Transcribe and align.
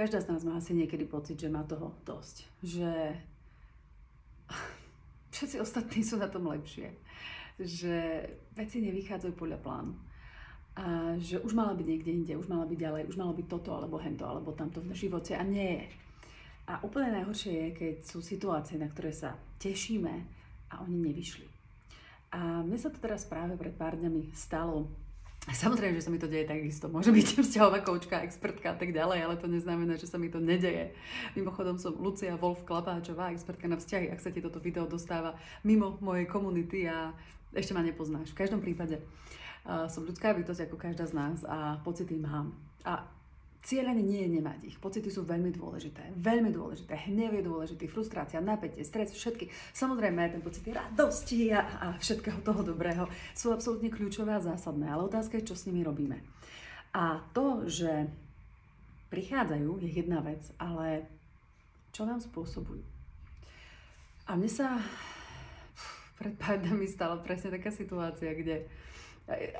každá 0.00 0.24
z 0.24 0.32
nás 0.32 0.40
má 0.48 0.56
asi 0.56 0.72
niekedy 0.72 1.04
pocit, 1.04 1.36
že 1.36 1.52
má 1.52 1.60
toho 1.68 1.92
dosť. 2.08 2.48
Že 2.64 3.20
všetci 5.36 5.60
ostatní 5.60 6.00
sú 6.00 6.16
na 6.16 6.32
tom 6.32 6.48
lepšie. 6.48 6.96
Že 7.60 8.24
veci 8.56 8.80
nevychádzajú 8.80 9.36
podľa 9.36 9.60
plánu. 9.60 9.92
A 10.80 11.12
že 11.20 11.36
už 11.44 11.52
mala 11.52 11.76
byť 11.76 11.84
niekde 11.84 12.10
inde, 12.16 12.32
už 12.40 12.48
mala 12.48 12.64
byť 12.64 12.78
ďalej, 12.80 13.12
už 13.12 13.20
malo 13.20 13.36
byť 13.36 13.46
toto, 13.52 13.76
alebo 13.76 14.00
hento, 14.00 14.24
alebo 14.24 14.56
tamto 14.56 14.80
v 14.80 14.96
živote 14.96 15.36
a 15.36 15.44
nie 15.44 15.76
je. 15.76 15.84
A 16.72 16.80
úplne 16.80 17.20
najhoršie 17.20 17.52
je, 17.52 17.68
keď 17.76 17.94
sú 18.00 18.24
situácie, 18.24 18.80
na 18.80 18.88
ktoré 18.88 19.12
sa 19.12 19.36
tešíme 19.60 20.14
a 20.72 20.80
oni 20.80 20.96
nevyšli. 20.96 21.44
A 22.32 22.64
mne 22.64 22.78
sa 22.80 22.88
to 22.88 23.02
teraz 23.02 23.28
práve 23.28 23.58
pred 23.60 23.74
pár 23.76 23.98
dňami 24.00 24.32
stalo 24.32 24.88
Samozrejme, 25.48 25.96
že 25.96 26.04
sa 26.04 26.12
mi 26.12 26.20
to 26.20 26.28
deje 26.28 26.44
takisto. 26.44 26.92
Môže 26.92 27.08
byť 27.08 27.40
vzťahová 27.40 27.80
koučka, 27.80 28.20
expertka 28.20 28.72
a 28.72 28.76
tak 28.76 28.92
ďalej, 28.92 29.24
ale 29.24 29.40
to 29.40 29.48
neznamená, 29.48 29.96
že 29.96 30.04
sa 30.04 30.20
mi 30.20 30.28
to 30.28 30.36
nedeje. 30.36 30.92
Mimochodom 31.32 31.80
som 31.80 31.96
Lucia 31.96 32.36
Wolf 32.36 32.68
Klapáčová, 32.68 33.32
expertka 33.32 33.64
na 33.64 33.80
vzťahy, 33.80 34.12
ak 34.12 34.20
sa 34.20 34.28
ti 34.28 34.44
toto 34.44 34.60
video 34.60 34.84
dostáva 34.84 35.40
mimo 35.64 35.96
mojej 36.04 36.28
komunity 36.28 36.84
a 36.84 37.16
ešte 37.56 37.72
ma 37.72 37.80
nepoznáš. 37.80 38.36
V 38.36 38.38
každom 38.44 38.60
prípade 38.60 39.00
uh, 39.64 39.88
som 39.88 40.04
ľudská 40.04 40.36
bytosť 40.36 40.68
ako 40.68 40.76
každá 40.76 41.08
z 41.08 41.16
nás 41.16 41.40
a 41.48 41.80
pocity 41.80 42.20
mám. 42.20 42.52
A 42.84 43.08
Cieľ 43.60 43.92
ani 43.92 44.00
nie 44.00 44.20
je 44.24 44.30
nemať 44.40 44.60
ich. 44.72 44.76
Pocity 44.80 45.12
sú 45.12 45.28
veľmi 45.28 45.52
dôležité. 45.52 46.16
Veľmi 46.16 46.48
dôležité. 46.48 46.96
Hnev 47.12 47.36
je 47.36 47.44
dôležitý, 47.44 47.92
frustrácia, 47.92 48.40
napätie, 48.40 48.80
stres, 48.88 49.12
všetky. 49.12 49.52
Samozrejme, 49.76 50.32
ten 50.32 50.40
pocity 50.40 50.72
radosti 50.72 51.52
a, 51.52 51.60
a 51.60 51.86
všetkého 52.00 52.40
toho 52.40 52.64
dobrého 52.64 53.04
sú 53.36 53.52
absolútne 53.52 53.92
kľúčové 53.92 54.32
a 54.32 54.40
zásadné. 54.40 54.88
Ale 54.88 55.04
otázka 55.04 55.36
je, 55.36 55.52
čo 55.52 55.60
s 55.60 55.68
nimi 55.68 55.84
robíme. 55.84 56.24
A 56.96 57.20
to, 57.36 57.68
že 57.68 58.08
prichádzajú, 59.12 59.84
je 59.84 59.90
jedna 59.92 60.24
vec, 60.24 60.40
ale 60.56 61.04
čo 61.92 62.08
nám 62.08 62.24
spôsobujú. 62.24 62.80
A 64.24 64.40
mne 64.40 64.48
sa 64.48 64.80
pred 66.20 66.32
pár 66.38 66.60
dňami 66.64 66.86
stala 66.88 67.20
presne 67.20 67.52
taká 67.60 67.68
situácia, 67.74 68.32
kde 68.32 68.64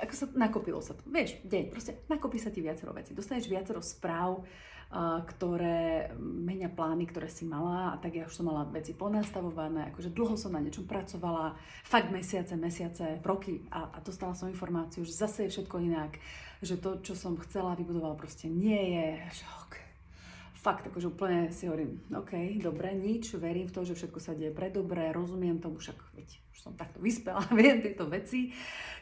ako 0.03 0.15
sa 0.15 0.27
nakopilo 0.35 0.81
sa 0.83 0.99
to. 0.99 1.07
Vieš, 1.07 1.47
deň, 1.47 1.65
proste 1.71 2.03
nakopí 2.11 2.37
sa 2.43 2.51
ti 2.51 2.59
viacero 2.59 2.91
veci. 2.91 3.15
Dostaneš 3.15 3.47
viacero 3.47 3.79
správ, 3.79 4.43
uh, 4.43 5.23
ktoré 5.23 6.11
menia 6.19 6.67
plány, 6.67 7.07
ktoré 7.07 7.31
si 7.31 7.47
mala 7.47 7.95
a 7.95 7.97
tak 8.03 8.19
ja 8.19 8.27
už 8.27 8.35
som 8.35 8.51
mala 8.51 8.67
veci 8.67 8.91
ponastavované, 8.95 9.95
akože 9.95 10.11
dlho 10.11 10.35
som 10.35 10.51
na 10.51 10.61
niečom 10.63 10.91
pracovala, 10.91 11.55
fakt 11.87 12.11
mesiace, 12.11 12.59
mesiace, 12.59 13.23
roky 13.23 13.63
a, 13.71 13.87
a 13.95 13.99
dostala 14.03 14.35
som 14.35 14.51
informáciu, 14.51 15.07
že 15.07 15.15
zase 15.15 15.47
je 15.47 15.55
všetko 15.55 15.77
inak, 15.79 16.19
že 16.59 16.77
to, 16.77 16.99
čo 17.01 17.15
som 17.15 17.39
chcela, 17.47 17.79
vybudovala 17.79 18.19
proste 18.19 18.51
nie 18.51 18.99
je, 18.99 19.09
že 19.41 19.45
okay. 19.67 19.90
Fakt, 20.61 20.85
akože 20.93 21.17
úplne 21.17 21.49
si 21.49 21.65
hovorím, 21.65 22.05
OK, 22.13 22.61
dobre, 22.61 22.93
nič, 22.93 23.33
verím 23.41 23.65
v 23.65 23.73
to, 23.73 23.81
že 23.81 23.97
všetko 23.97 24.21
sa 24.21 24.37
deje 24.37 24.53
pre 24.53 24.69
dobre, 24.69 25.09
rozumiem 25.09 25.57
tomu, 25.57 25.81
však 25.81 25.97
veď, 26.13 26.29
už 26.53 26.59
som 26.61 26.77
takto 26.77 27.01
vyspela, 27.01 27.41
viem 27.57 27.81
tieto 27.81 28.05
veci. 28.05 28.53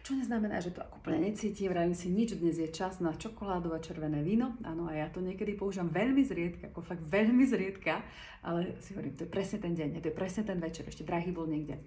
Čo 0.07 0.15
neznamená, 0.15 0.63
že 0.63 0.71
to 0.71 0.87
ako 0.87 1.03
úplne 1.03 1.35
necítim, 1.35 1.75
vravím 1.75 1.99
si, 1.99 2.15
nič, 2.15 2.39
dnes 2.39 2.63
je 2.63 2.71
čas 2.71 3.03
na 3.03 3.11
čokoládu 3.11 3.75
a 3.75 3.83
červené 3.83 4.23
víno. 4.23 4.55
Áno, 4.63 4.87
a 4.87 4.95
ja 4.95 5.11
to 5.11 5.19
niekedy 5.19 5.59
používam 5.59 5.91
veľmi 5.91 6.23
zriedka, 6.23 6.71
ako 6.71 6.79
fakt 6.79 7.03
veľmi 7.03 7.43
zriedka, 7.43 8.07
ale 8.47 8.79
si 8.79 8.95
hovorím, 8.95 9.19
to 9.19 9.27
je 9.27 9.35
presne 9.35 9.59
ten 9.59 9.75
deň, 9.75 9.99
to 9.99 10.15
je 10.15 10.15
presne 10.15 10.47
ten 10.47 10.63
večer, 10.63 10.87
ešte 10.87 11.03
drahý 11.03 11.35
bol 11.35 11.51
niekde 11.51 11.83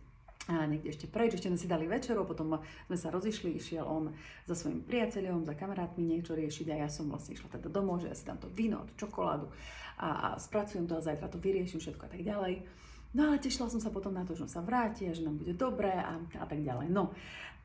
a 0.50 0.66
niekde 0.66 0.90
ešte 0.90 1.06
preč, 1.06 1.38
ešte 1.38 1.54
sme 1.54 1.60
si 1.62 1.70
dali 1.70 1.86
večeru, 1.86 2.26
potom 2.26 2.58
sme 2.90 2.98
sa 2.98 3.14
rozišli, 3.14 3.62
išiel 3.62 3.86
on 3.86 4.10
za 4.50 4.58
svojim 4.58 4.82
priateľom, 4.82 5.46
za 5.46 5.54
kamarátmi 5.54 6.02
niečo 6.02 6.34
riešiť 6.34 6.74
a 6.74 6.76
ja 6.82 6.90
som 6.90 7.06
vlastne 7.14 7.38
išla 7.38 7.62
teda 7.62 7.70
domov, 7.70 8.02
že 8.02 8.10
ja 8.10 8.18
si 8.18 8.26
dám 8.26 8.42
to 8.42 8.50
víno, 8.50 8.82
tú 8.90 9.06
čokoládu 9.06 9.54
a, 10.02 10.34
a 10.34 10.42
spracujem 10.42 10.90
to 10.90 10.98
a 10.98 11.06
zajtra 11.06 11.30
to 11.30 11.38
vyrieším 11.38 11.78
všetko 11.78 12.04
a 12.10 12.12
tak 12.12 12.26
ďalej. 12.26 12.66
No 13.14 13.30
ale 13.30 13.44
tešila 13.44 13.70
som 13.70 13.84
sa 13.84 13.94
potom 13.94 14.16
na 14.16 14.26
to, 14.26 14.34
že 14.34 14.48
on 14.48 14.52
sa 14.52 14.66
vráti 14.66 15.06
a 15.06 15.14
že 15.14 15.22
nám 15.22 15.38
bude 15.38 15.54
dobré 15.54 15.94
a, 15.94 16.18
a 16.18 16.46
tak 16.50 16.64
ďalej. 16.64 16.90
No 16.90 17.14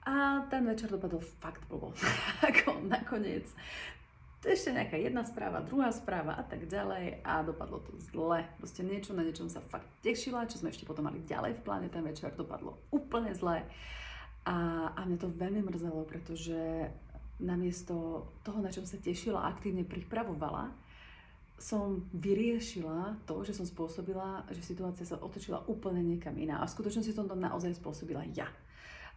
a 0.05 0.45
ten 0.53 0.63
večer 0.69 0.93
dopadol 0.93 1.25
fakt 1.41 1.65
blbo. 1.71 1.97
Ako 2.51 2.85
nakoniec 2.85 3.49
ešte 4.45 4.75
nejaká 4.75 5.01
jedna 5.01 5.25
správa, 5.25 5.65
druhá 5.65 5.89
správa 5.91 6.37
a 6.37 6.45
tak 6.45 6.69
ďalej 6.69 7.25
a 7.25 7.41
dopadlo 7.41 7.81
to 7.83 7.97
zle. 8.13 8.45
Proste 8.61 8.85
niečo, 8.85 9.17
na 9.17 9.25
niečom 9.25 9.49
sa 9.49 9.65
fakt 9.65 9.89
tešila, 10.05 10.47
čo 10.47 10.61
sme 10.61 10.71
ešte 10.71 10.85
potom 10.85 11.09
mali 11.09 11.25
ďalej 11.25 11.57
v 11.57 11.65
pláne, 11.65 11.89
ten 11.89 12.05
večer 12.05 12.37
dopadlo 12.37 12.77
úplne 12.93 13.33
zle. 13.33 13.65
A, 14.47 14.57
a 14.95 15.01
mňa 15.03 15.19
to 15.19 15.33
veľmi 15.33 15.65
mrzelo, 15.67 16.07
pretože 16.07 16.87
namiesto 17.43 18.29
toho, 18.47 18.63
na 18.63 18.71
čom 18.71 18.87
sa 18.87 19.01
tešila 19.01 19.45
aktívne 19.49 19.83
pripravovala, 19.83 20.73
som 21.57 22.05
vyriešila 22.13 23.25
to, 23.25 23.41
že 23.41 23.57
som 23.57 23.65
spôsobila, 23.65 24.45
že 24.53 24.61
situácia 24.61 25.09
sa 25.09 25.17
otočila 25.17 25.65
úplne 25.65 26.05
niekam 26.05 26.37
iná. 26.37 26.61
A 26.61 26.69
v 26.69 26.75
skutočnosti 26.77 27.17
som 27.17 27.25
to 27.25 27.33
naozaj 27.33 27.73
spôsobila 27.81 28.29
ja. 28.37 28.47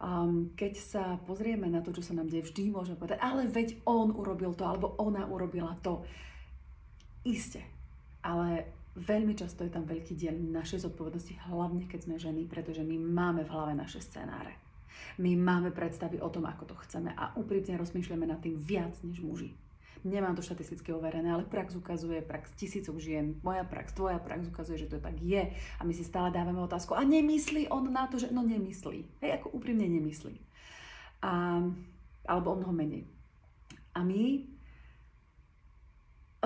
Um, 0.00 0.56
keď 0.56 0.72
sa 0.80 1.04
pozrieme 1.28 1.68
na 1.68 1.84
to, 1.84 1.92
čo 1.92 2.00
sa 2.00 2.16
nám 2.16 2.32
deje, 2.32 2.48
vždy 2.48 2.72
môžeme 2.72 2.96
povedať, 2.96 3.20
ale 3.20 3.44
veď 3.44 3.84
on 3.84 4.16
urobil 4.16 4.56
to, 4.56 4.64
alebo 4.64 4.96
ona 4.96 5.28
urobila 5.28 5.76
to. 5.84 6.00
Isté, 7.20 7.60
ale 8.24 8.64
veľmi 8.96 9.36
často 9.36 9.60
je 9.60 9.68
tam 9.68 9.84
veľký 9.84 10.16
diel 10.16 10.32
našej 10.32 10.88
zodpovednosti, 10.88 11.36
hlavne 11.52 11.84
keď 11.84 12.00
sme 12.08 12.16
ženy, 12.16 12.48
pretože 12.48 12.80
my 12.80 12.96
máme 12.96 13.44
v 13.44 13.52
hlave 13.52 13.76
naše 13.76 14.00
scenáre. 14.00 14.56
My 15.20 15.36
máme 15.36 15.68
predstavy 15.68 16.16
o 16.16 16.32
tom, 16.32 16.48
ako 16.48 16.72
to 16.72 16.76
chceme 16.88 17.12
a 17.12 17.36
úprimne 17.36 17.76
rozmýšľame 17.76 18.24
nad 18.24 18.40
tým 18.40 18.56
viac 18.56 18.96
než 19.04 19.20
muži. 19.20 19.52
Nemám 20.00 20.32
to 20.32 20.40
štatisticky 20.40 20.96
overené, 20.96 21.28
ale 21.28 21.44
prax 21.44 21.76
ukazuje, 21.76 22.24
prax 22.24 22.56
tisícov 22.56 22.96
žien, 22.96 23.36
moja 23.44 23.68
prax, 23.68 23.92
tvoja 23.92 24.16
prax 24.16 24.48
ukazuje, 24.48 24.80
že 24.80 24.96
to 24.96 24.96
tak 24.96 25.20
je. 25.20 25.52
A 25.52 25.82
my 25.84 25.92
si 25.92 26.00
stále 26.00 26.32
dávame 26.32 26.56
otázku, 26.64 26.96
a 26.96 27.04
nemyslí 27.04 27.68
on 27.68 27.92
na 27.92 28.08
to, 28.08 28.16
že 28.16 28.32
no 28.32 28.40
nemyslí. 28.40 29.20
Hej, 29.20 29.30
ako 29.36 29.60
úprimne 29.60 29.84
nemyslí. 29.84 30.40
A, 31.20 31.60
alebo 32.24 32.48
o 32.52 32.56
mnoho 32.56 32.72
menej. 32.72 33.04
A 33.92 34.00
my 34.00 34.48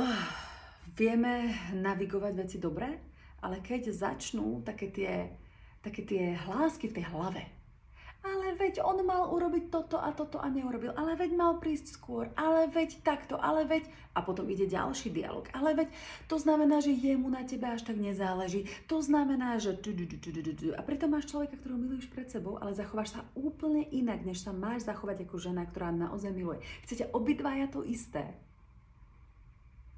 oh, 0.03 0.27
vieme 0.99 1.55
navigovať 1.79 2.33
veci 2.35 2.57
dobre, 2.59 2.91
ale 3.39 3.63
keď 3.63 3.95
začnú 3.95 4.67
také 4.67 4.91
tie, 4.91 5.31
také 5.79 6.03
tie 6.03 6.35
hlásky 6.35 6.91
v 6.91 6.97
tej 6.99 7.07
hlave, 7.15 7.54
ale 8.25 8.57
veď 8.57 8.81
on 8.81 9.05
mal 9.05 9.29
urobiť 9.37 9.69
toto 9.69 10.01
a 10.01 10.09
toto 10.17 10.41
a 10.41 10.49
neurobil, 10.49 10.97
ale 10.97 11.13
veď 11.13 11.37
mal 11.37 11.61
prísť 11.61 11.93
skôr, 11.93 12.33
ale 12.41 12.73
veď 12.73 13.05
takto, 13.05 13.37
ale 13.37 13.69
veď... 13.69 13.85
A 14.17 14.25
potom 14.25 14.49
ide 14.49 14.65
ďalší 14.65 15.13
dialog, 15.13 15.45
ale 15.53 15.77
veď 15.77 15.89
to 16.31 16.41
znamená, 16.41 16.81
že 16.81 16.97
jemu 16.97 17.29
na 17.29 17.45
tebe 17.45 17.69
až 17.69 17.85
tak 17.85 18.01
nezáleží, 18.01 18.65
to 18.89 19.05
znamená, 19.05 19.61
že... 19.61 19.77
A 20.73 20.81
pritom 20.87 21.13
máš 21.13 21.29
človeka, 21.29 21.61
ktorého 21.61 21.77
miluješ 21.77 22.09
pred 22.09 22.31
sebou, 22.33 22.57
ale 22.57 22.73
zachováš 22.73 23.21
sa 23.21 23.29
úplne 23.37 23.85
inak, 23.93 24.25
než 24.25 24.41
sa 24.41 24.57
máš 24.57 24.89
zachovať 24.89 25.29
ako 25.29 25.37
žena, 25.37 25.69
ktorá 25.69 25.93
naozaj 25.93 26.33
miluje. 26.33 26.65
Chcete 26.89 27.13
obidvaja 27.13 27.69
to 27.69 27.85
isté, 27.85 28.33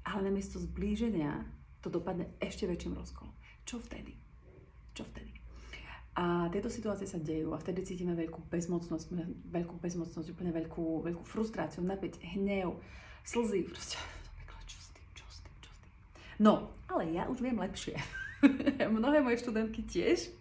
ale 0.03 0.27
namiesto 0.27 0.59
zblíženia 0.59 1.47
to 1.79 1.87
dopadne 1.93 2.27
ešte 2.43 2.67
väčším 2.67 2.97
rozkolom. 2.97 3.31
Čo 3.63 3.77
vtedy? 3.79 4.17
Čo 4.97 5.05
vtedy? 5.05 5.36
A 6.17 6.49
tieto 6.49 6.65
situácie 6.65 7.05
sa 7.05 7.21
dejú 7.21 7.53
a 7.53 7.61
vtedy 7.61 7.85
cítime 7.85 8.17
veľkú 8.17 8.49
bezmocnosť, 8.49 9.13
veľkú 9.53 9.77
bezmocnosť, 9.77 10.33
úplne 10.33 10.49
veľkú, 10.49 11.05
veľkú 11.05 11.21
frustráciu, 11.21 11.85
napäť, 11.85 12.17
hnev, 12.33 12.73
slzy, 13.21 13.69
proste, 13.69 14.01
čo 14.69 14.77
s 14.81 14.89
tým, 14.97 15.07
čo 15.13 15.25
s 15.29 15.45
tým, 15.45 15.55
čo 15.61 15.69
s 15.69 15.77
tým. 15.85 15.93
No, 16.41 16.73
ale 16.89 17.13
ja 17.13 17.29
už 17.29 17.37
viem 17.45 17.61
lepšie. 17.61 17.93
Mnohé 18.97 19.21
moje 19.21 19.45
študentky 19.45 19.85
tiež. 19.85 20.33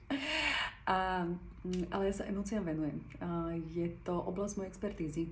A, 0.89 1.29
ale 1.93 2.03
ja 2.09 2.15
sa 2.15 2.25
emóciám 2.25 2.65
venujem. 2.65 2.97
A 3.21 3.53
je 3.77 3.93
to 4.01 4.17
oblasť 4.17 4.57
mojej 4.57 4.73
expertízy. 4.73 5.25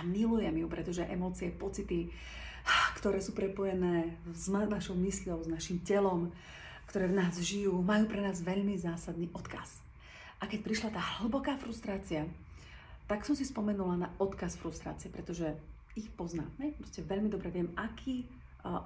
A 0.00 0.08
milujem 0.08 0.56
ju, 0.56 0.66
pretože 0.72 1.04
emócie, 1.04 1.52
pocity, 1.52 2.08
ktoré 2.96 3.20
sú 3.20 3.36
prepojené 3.36 4.16
s 4.32 4.48
našou 4.48 4.96
mysľou, 4.96 5.44
s 5.44 5.48
našim 5.52 5.84
telom, 5.84 6.32
ktoré 6.86 7.10
v 7.10 7.18
nás 7.18 7.34
žijú, 7.38 7.76
majú 7.82 8.06
pre 8.06 8.22
nás 8.22 8.40
veľmi 8.40 8.78
zásadný 8.78 9.28
odkaz. 9.34 9.82
A 10.38 10.46
keď 10.46 10.60
prišla 10.62 10.88
tá 10.92 11.02
hlboká 11.20 11.56
frustrácia, 11.56 12.28
tak 13.06 13.22
som 13.22 13.38
si 13.38 13.46
spomenula 13.46 13.94
na 13.96 14.08
odkaz 14.18 14.58
frustrácie, 14.58 15.08
pretože 15.08 15.54
ich 15.96 16.10
poznám. 16.12 16.50
Ne? 16.58 16.76
Proste 16.76 17.06
veľmi 17.06 17.30
dobre 17.32 17.48
viem, 17.54 17.72
aký 17.78 18.26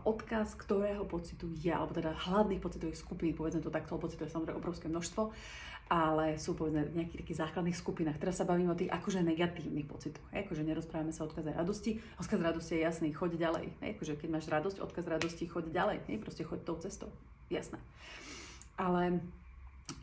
odkaz 0.04 0.60
ktorého 0.60 1.08
pocitu 1.08 1.48
je, 1.56 1.72
alebo 1.72 1.96
teda 1.96 2.12
hladných 2.12 2.60
pocitových 2.60 3.00
skupín, 3.00 3.32
povedzme 3.32 3.64
to 3.64 3.72
takto, 3.72 3.96
pocitov 3.96 4.28
je 4.28 4.34
samozrejme 4.36 4.60
obrovské 4.60 4.92
množstvo, 4.92 5.32
ale 5.88 6.36
sú 6.36 6.52
povedzme 6.52 6.84
v 6.86 7.02
nejakých 7.02 7.20
takých 7.24 7.40
základných 7.48 7.80
skupinách. 7.80 8.20
Teraz 8.20 8.38
sa 8.38 8.46
bavíme 8.46 8.70
o 8.70 8.78
tých 8.78 8.92
akože 8.92 9.24
negatívnych 9.24 9.88
pocitoch. 9.88 10.22
Akože 10.30 10.62
nerozprávame 10.62 11.10
sa 11.10 11.24
o 11.24 11.32
odkaze 11.32 11.50
radosti. 11.50 11.98
Odkaz 12.20 12.38
radosti 12.38 12.78
je 12.78 12.86
jasný, 12.86 13.08
choď 13.10 13.40
ďalej. 13.40 13.66
Akože 13.96 14.14
keď 14.20 14.28
máš 14.30 14.46
radosť, 14.46 14.84
odkaz 14.84 15.08
radosti, 15.08 15.48
choď 15.50 15.72
ďalej. 15.74 15.98
Proste 16.22 16.46
choď 16.46 16.62
tou 16.62 16.78
cestou 16.78 17.10
jasné. 17.50 17.76
Ale 18.80 19.20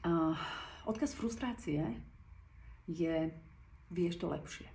uh, 0.06 0.38
odkaz 0.86 1.16
frustrácie 1.18 1.82
je, 2.86 3.32
vieš 3.90 4.20
to 4.20 4.28
lepšie. 4.28 4.68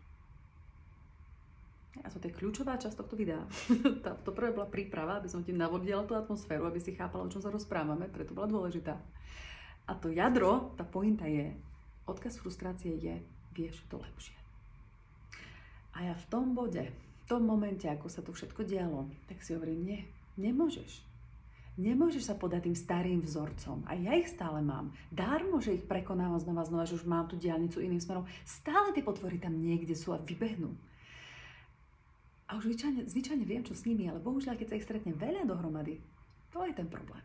A 2.00 2.08
to 2.08 2.24
je 2.24 2.32
kľúčová 2.32 2.80
časť 2.80 3.04
tohto 3.04 3.20
videa. 3.20 3.44
to 4.24 4.30
prvé 4.32 4.48
bola 4.56 4.64
príprava, 4.64 5.20
aby 5.20 5.28
som 5.28 5.44
ti 5.44 5.52
navodila 5.52 6.08
tú 6.08 6.16
atmosféru, 6.16 6.64
aby 6.64 6.80
si 6.80 6.96
chápala, 6.96 7.28
o 7.28 7.32
čom 7.32 7.44
sa 7.44 7.52
rozprávame, 7.52 8.08
preto 8.08 8.32
bola 8.32 8.48
dôležitá. 8.48 8.96
A 9.84 9.92
to 10.00 10.08
jadro, 10.08 10.72
tá 10.80 10.88
pointa 10.88 11.28
je, 11.28 11.52
odkaz 12.08 12.40
frustrácie 12.40 12.96
je, 12.96 13.20
vieš 13.52 13.84
to 13.92 14.00
lepšie. 14.00 14.34
A 15.92 16.08
ja 16.08 16.14
v 16.16 16.26
tom 16.32 16.56
bode, 16.56 16.88
v 16.88 17.24
tom 17.28 17.44
momente, 17.44 17.84
ako 17.84 18.08
sa 18.08 18.24
to 18.24 18.32
všetko 18.32 18.64
dialo, 18.64 19.12
tak 19.28 19.44
si 19.44 19.52
hovorím, 19.52 19.80
nie, 19.84 20.00
nemôžeš. 20.40 21.11
Nemôžeš 21.80 22.28
sa 22.28 22.34
podať 22.36 22.68
tým 22.68 22.76
starým 22.76 23.20
vzorcom. 23.24 23.80
A 23.88 23.96
ja 23.96 24.12
ich 24.12 24.28
stále 24.28 24.60
mám. 24.60 24.92
Dármo, 25.08 25.56
že 25.56 25.80
ich 25.80 25.84
prekonávam 25.88 26.36
znova 26.36 26.68
znova, 26.68 26.84
že 26.84 27.00
už 27.00 27.08
mám 27.08 27.32
tú 27.32 27.40
diálnicu 27.40 27.80
iným 27.80 28.00
smerom. 28.00 28.28
Stále 28.44 28.92
tie 28.92 29.00
potvory 29.00 29.40
tam 29.40 29.56
niekde 29.56 29.96
sú 29.96 30.12
a 30.12 30.20
vybehnú. 30.20 30.76
A 32.52 32.60
už 32.60 32.68
zvyčajne, 32.68 33.08
zvyčajne 33.08 33.44
viem, 33.48 33.64
čo 33.64 33.72
s 33.72 33.88
nimi, 33.88 34.04
ale 34.04 34.20
bohužiaľ, 34.20 34.60
keď 34.60 34.68
sa 34.68 34.76
ich 34.76 34.84
stretne 34.84 35.16
veľa 35.16 35.48
dohromady, 35.48 35.96
to 36.52 36.60
je 36.68 36.76
ten 36.76 36.84
problém 36.84 37.24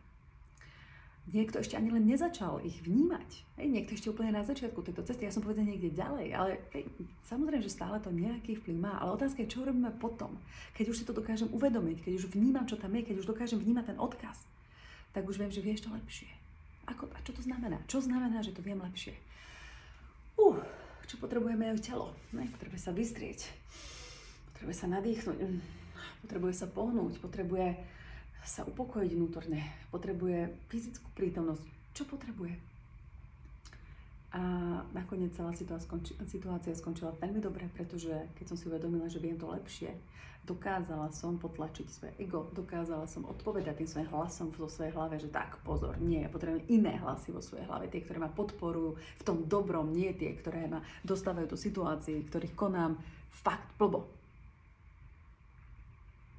niekto 1.32 1.60
ešte 1.60 1.76
ani 1.76 1.92
len 1.92 2.08
nezačal 2.08 2.64
ich 2.64 2.80
vnímať. 2.84 3.30
Hej, 3.60 3.68
niekto 3.68 3.92
ešte 3.92 4.08
úplne 4.08 4.32
na 4.32 4.44
začiatku 4.44 4.80
tejto 4.80 5.04
cesty, 5.04 5.28
ja 5.28 5.32
som 5.34 5.44
povedal 5.44 5.68
niekde 5.68 5.92
ďalej, 5.92 6.28
ale 6.32 6.50
hej, 6.72 6.88
samozrejme, 7.28 7.60
že 7.60 7.72
stále 7.72 8.00
to 8.00 8.08
nejaký 8.08 8.56
vplyv 8.60 8.76
má, 8.76 8.96
ale 8.96 9.16
otázka 9.16 9.44
je, 9.44 9.52
čo 9.52 9.66
robíme 9.66 9.92
potom, 10.00 10.32
keď 10.72 10.94
už 10.94 10.96
si 11.02 11.04
to 11.04 11.12
dokážem 11.12 11.50
uvedomiť, 11.52 12.04
keď 12.08 12.12
už 12.16 12.32
vnímam, 12.32 12.64
čo 12.64 12.80
tam 12.80 12.96
je, 12.96 13.04
keď 13.04 13.16
už 13.20 13.28
dokážem 13.28 13.60
vnímať 13.60 13.94
ten 13.94 13.98
odkaz, 14.00 14.48
tak 15.12 15.28
už 15.28 15.36
viem, 15.36 15.52
že 15.52 15.64
vieš 15.64 15.84
to 15.84 15.92
lepšie. 15.92 16.30
Ako, 16.88 17.04
a 17.12 17.18
čo 17.20 17.36
to 17.36 17.44
znamená? 17.44 17.76
Čo 17.84 18.00
znamená, 18.00 18.40
že 18.40 18.56
to 18.56 18.64
viem 18.64 18.80
lepšie? 18.80 19.12
Uh, 20.40 20.56
čo 21.04 21.20
potrebujeme 21.20 21.68
aj 21.68 21.84
telo? 21.84 22.16
Ne? 22.32 22.48
Potrebuje 22.48 22.80
sa 22.80 22.92
vystrieť, 22.92 23.48
potrebuje 24.52 24.76
sa 24.76 24.86
nadýchnuť, 24.88 25.36
potrebuje 26.24 26.54
sa 26.56 26.66
pohnúť, 26.68 27.20
potrebuje 27.20 27.76
sa 28.44 28.66
upokojiť 28.66 29.10
vnútorne, 29.14 29.60
potrebuje 29.92 30.68
fyzickú 30.68 31.08
prítomnosť. 31.14 31.64
Čo 31.94 32.06
potrebuje? 32.06 32.54
A 34.28 34.40
nakoniec 34.92 35.32
celá 35.32 35.56
situácia 35.56 36.76
skončila 36.76 37.16
veľmi 37.16 37.40
dobre, 37.40 37.64
pretože 37.72 38.12
keď 38.36 38.44
som 38.44 38.56
si 38.60 38.68
uvedomila, 38.68 39.08
že 39.08 39.24
viem 39.24 39.40
to 39.40 39.48
lepšie, 39.48 39.96
dokázala 40.44 41.12
som 41.12 41.36
potlačiť 41.36 41.86
svoje 41.88 42.12
ego, 42.20 42.48
dokázala 42.52 43.04
som 43.04 43.24
odpovedať 43.28 43.84
tým 43.84 43.88
svojim 43.88 44.08
hlasom 44.12 44.48
vo 44.52 44.68
svojej 44.68 44.92
hlave, 44.96 45.20
že 45.20 45.32
tak, 45.32 45.60
pozor, 45.64 45.96
nie, 46.00 46.24
potrebujem 46.28 46.64
iné 46.72 46.96
hlasy 47.00 47.32
vo 47.32 47.44
svojej 47.44 47.68
hlave, 47.68 47.92
tie, 47.92 48.00
ktoré 48.00 48.20
ma 48.20 48.32
podporujú 48.32 48.96
v 48.96 49.22
tom 49.24 49.44
dobrom, 49.44 49.92
nie 49.92 50.12
tie, 50.16 50.32
ktoré 50.36 50.68
ma 50.68 50.80
dostávajú 51.04 51.48
do 51.52 51.56
situácií, 51.56 52.28
ktorých 52.28 52.56
konám 52.56 52.96
fakt 53.28 53.76
blbo. 53.76 54.08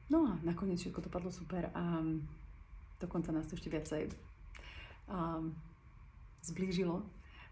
No 0.09 0.25
a 0.25 0.33
nakoniec 0.41 0.81
všetko 0.81 1.05
to 1.05 1.13
padlo 1.13 1.29
super 1.29 1.69
a 1.73 2.01
dokonca 2.97 3.29
nás 3.29 3.45
to 3.45 3.53
ešte 3.53 3.69
viacej 3.69 4.09
um, 5.07 5.53
zblížilo, 6.41 7.05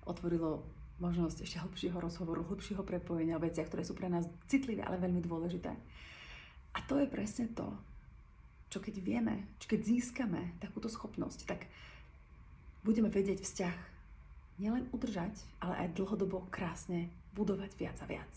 otvorilo 0.09 0.65
možnosť 0.97 1.45
ešte 1.45 1.61
hlbšieho 1.61 1.97
rozhovoru, 2.01 2.41
hlbšieho 2.41 2.81
prepojenia 2.81 3.37
o 3.37 3.43
veciach, 3.43 3.69
ktoré 3.69 3.85
sú 3.85 3.93
pre 3.93 4.09
nás 4.09 4.25
citlivé, 4.49 4.81
ale 4.81 4.97
veľmi 4.97 5.21
dôležité. 5.21 5.69
A 6.73 6.79
to 6.85 6.97
je 6.97 7.05
presne 7.05 7.53
to, 7.53 7.69
čo 8.73 8.81
keď 8.81 8.95
vieme, 9.05 9.53
čo 9.61 9.69
keď 9.69 9.79
získame 9.85 10.57
takúto 10.57 10.89
schopnosť, 10.89 11.39
tak 11.45 11.69
budeme 12.81 13.13
vedieť 13.13 13.45
vzťah 13.45 13.77
nielen 14.57 14.89
udržať, 14.89 15.37
ale 15.61 15.85
aj 15.85 15.93
dlhodobo 15.93 16.49
krásne 16.49 17.13
budovať 17.37 17.71
viac 17.77 17.97
a 18.01 18.09
viac. 18.09 18.31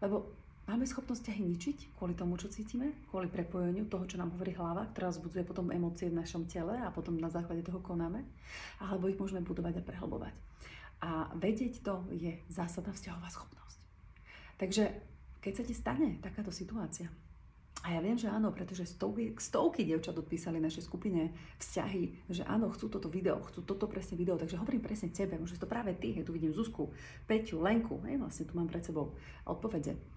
Lebo 0.00 0.32
Máme 0.66 0.82
schopnosť 0.82 1.30
ťahy 1.30 1.42
ničiť 1.46 1.78
kvôli 1.94 2.18
tomu, 2.18 2.34
čo 2.34 2.50
cítime, 2.50 2.90
kvôli 3.06 3.30
prepojeniu 3.30 3.86
toho, 3.86 4.02
čo 4.02 4.18
nám 4.18 4.34
hovorí 4.34 4.50
hlava, 4.50 4.90
ktorá 4.90 5.14
vzbudzuje 5.14 5.46
potom 5.46 5.70
emócie 5.70 6.10
v 6.10 6.18
našom 6.18 6.50
tele 6.50 6.74
a 6.82 6.90
potom 6.90 7.14
na 7.14 7.30
základe 7.30 7.62
toho 7.62 7.78
konáme, 7.78 8.26
alebo 8.82 9.06
ich 9.06 9.14
môžeme 9.14 9.46
budovať 9.46 9.78
a 9.78 9.86
prehlbovať. 9.86 10.34
A 11.06 11.30
vedieť 11.38 11.86
to 11.86 12.02
je 12.10 12.34
zásadná 12.50 12.90
vzťahová 12.90 13.30
schopnosť. 13.30 13.78
Takže 14.58 14.90
keď 15.38 15.52
sa 15.54 15.62
ti 15.62 15.74
stane 15.78 16.18
takáto 16.18 16.50
situácia, 16.50 17.06
a 17.86 17.94
ja 17.94 18.02
viem, 18.02 18.18
že 18.18 18.26
áno, 18.26 18.50
pretože 18.50 18.82
stovky, 18.90 19.38
stovky 19.38 19.86
dievčat 19.86 20.18
odpísali 20.18 20.58
našej 20.58 20.90
skupine 20.90 21.30
vzťahy, 21.62 22.26
že 22.26 22.42
áno, 22.42 22.74
chcú 22.74 22.90
toto 22.90 23.06
video, 23.06 23.38
chcú 23.46 23.62
toto 23.62 23.86
presne 23.86 24.18
video, 24.18 24.34
takže 24.34 24.58
hovorím 24.58 24.82
presne 24.82 25.14
tebe, 25.14 25.38
možno 25.38 25.62
to 25.62 25.70
práve 25.70 25.94
ty, 25.94 26.10
tu 26.26 26.34
vidím 26.34 26.50
Zuzku, 26.50 26.90
Peťu, 27.30 27.62
Lenku, 27.62 28.02
hej, 28.02 28.18
vlastne 28.18 28.50
tu 28.50 28.58
mám 28.58 28.66
pred 28.66 28.82
sebou 28.82 29.14
odpovede 29.46 30.15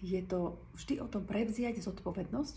je 0.00 0.20
to 0.24 0.56
vždy 0.76 1.00
o 1.04 1.06
tom 1.08 1.28
prevziať 1.28 1.84
zodpovednosť. 1.84 2.56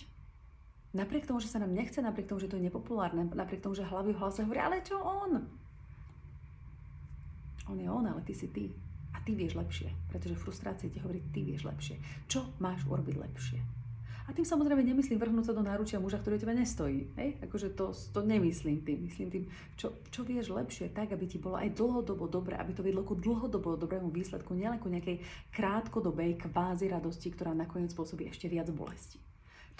Napriek 0.93 1.25
tomu, 1.25 1.41
že 1.41 1.49
sa 1.49 1.59
nám 1.59 1.73
nechce, 1.73 1.99
napriek 1.99 2.29
tomu, 2.29 2.39
že 2.39 2.47
to 2.47 2.55
je 2.55 2.69
nepopulárne, 2.69 3.25
napriek 3.33 3.65
tomu, 3.65 3.73
že 3.75 3.83
hlavy 3.83 4.13
v 4.13 4.19
hlase 4.21 4.45
hovorí, 4.45 4.59
ale 4.61 4.85
čo 4.85 5.01
on? 5.01 5.41
On 7.67 7.77
je 7.79 7.89
on, 7.89 8.05
ale 8.05 8.21
ty 8.21 8.33
si 8.37 8.47
ty. 8.53 8.69
A 9.13 9.21
ty 9.25 9.33
vieš 9.33 9.57
lepšie, 9.57 9.89
pretože 10.09 10.37
frustrácia 10.37 10.89
ti 10.89 11.01
hovorí, 11.01 11.21
ty 11.33 11.41
vieš 11.41 11.65
lepšie. 11.65 11.97
Čo 12.29 12.45
máš 12.61 12.85
urobiť 12.85 13.15
lepšie? 13.17 13.82
A 14.23 14.31
tým 14.31 14.47
samozrejme 14.47 14.79
nemyslím 14.87 15.19
vrhnúť 15.19 15.51
sa 15.51 15.57
do 15.57 15.59
náručia 15.59 15.99
muža, 15.99 16.23
ktorý 16.23 16.39
teba 16.39 16.55
nestojí. 16.55 17.11
Hej? 17.19 17.43
Akože 17.43 17.75
to, 17.75 17.91
to 17.91 18.23
nemyslím 18.23 18.79
tým. 18.79 19.03
Myslím 19.03 19.27
tým, 19.27 19.43
čo, 19.75 19.99
čo 20.07 20.23
vieš 20.23 20.55
lepšie, 20.55 20.95
tak, 20.95 21.11
aby 21.11 21.27
ti 21.27 21.43
bolo 21.43 21.59
aj 21.59 21.75
dlhodobo 21.75 22.31
dobre, 22.31 22.55
aby 22.55 22.71
to 22.71 22.87
vedlo 22.87 23.03
ku 23.03 23.19
dlhodobo 23.19 23.75
dobrému 23.75 24.07
výsledku, 24.15 24.55
nielen 24.55 24.79
ku 24.79 24.87
nejakej 24.87 25.19
krátkodobej 25.51 26.39
kvázi 26.39 26.87
radosti, 26.87 27.35
ktorá 27.35 27.51
nakoniec 27.51 27.91
spôsobí 27.91 28.31
ešte 28.31 28.47
viac 28.47 28.71
bolesti. 28.71 29.19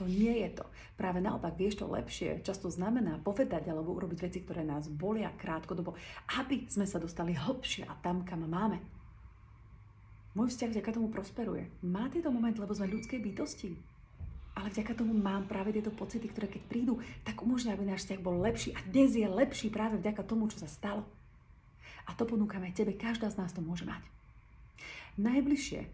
To 0.01 0.09
nie 0.09 0.41
je 0.43 0.59
to. 0.59 0.65
Práve 0.97 1.21
naopak, 1.21 1.53
vieš 1.55 1.79
to 1.79 1.85
lepšie, 1.85 2.41
často 2.41 2.67
znamená 2.67 3.21
povedať 3.21 3.69
alebo 3.69 3.93
urobiť 3.93 4.19
veci, 4.25 4.41
ktoré 4.41 4.65
nás 4.65 4.89
bolia 4.89 5.29
krátkodobo, 5.37 5.93
aby 6.41 6.65
sme 6.65 6.89
sa 6.89 6.97
dostali 6.97 7.37
hlbšie 7.37 7.85
a 7.85 7.93
tam, 8.01 8.25
kam 8.25 8.43
máme. 8.43 8.81
Môj 10.33 10.49
vzťah 10.49 10.69
vďaka 10.73 10.97
tomu 10.97 11.13
prosperuje. 11.13 11.69
Má 11.85 12.09
tieto 12.09 12.33
moment, 12.33 12.57
lebo 12.57 12.73
sme 12.73 12.89
ľudské 12.89 13.21
bytosti. 13.21 13.92
Ale 14.53 14.69
vďaka 14.69 14.93
tomu 14.93 15.17
mám 15.17 15.49
práve 15.49 15.73
tieto 15.73 15.89
pocity, 15.89 16.29
ktoré 16.29 16.45
keď 16.45 16.63
prídu, 16.69 17.01
tak 17.25 17.41
umožňujú, 17.41 17.73
aby 17.73 17.85
náš 17.89 18.05
vzťah 18.05 18.21
bol 18.21 18.37
lepší. 18.37 18.69
A 18.77 18.79
dnes 18.85 19.17
je 19.17 19.25
lepší 19.25 19.73
práve 19.73 19.97
vďaka 19.97 20.21
tomu, 20.21 20.45
čo 20.53 20.61
sa 20.61 20.69
stalo. 20.69 21.03
A 22.05 22.13
to 22.13 22.29
ponúkame 22.29 22.69
tebe, 22.75 22.93
každá 22.93 23.31
z 23.33 23.39
nás 23.41 23.55
to 23.55 23.65
môže 23.65 23.87
mať. 23.87 24.03
Najbližšie 25.17 25.89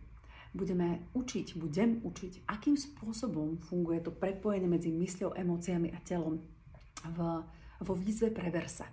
budeme 0.55 1.05
učiť, 1.13 1.55
budem 1.55 2.01
učiť, 2.01 2.49
akým 2.49 2.73
spôsobom 2.73 3.61
funguje 3.61 4.01
to 4.01 4.11
prepojenie 4.11 4.65
medzi 4.65 4.89
mysľou, 4.89 5.37
emóciami 5.37 5.93
a 5.93 5.99
telom 6.01 6.41
v, 7.05 7.19
vo 7.79 7.93
výzve 7.93 8.33
preversa. 8.33 8.89